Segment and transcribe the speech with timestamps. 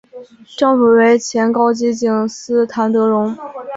[0.57, 3.37] 丈夫为前高级警司谭德荣。